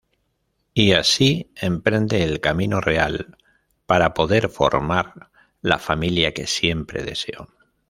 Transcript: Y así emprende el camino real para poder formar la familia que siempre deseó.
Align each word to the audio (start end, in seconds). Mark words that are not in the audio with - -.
Y 0.73 0.93
así 0.93 1.51
emprende 1.55 2.23
el 2.23 2.39
camino 2.41 2.81
real 2.81 3.37
para 3.85 4.15
poder 4.15 4.49
formar 4.49 5.29
la 5.61 5.77
familia 5.77 6.33
que 6.33 6.47
siempre 6.47 7.03
deseó. 7.03 7.49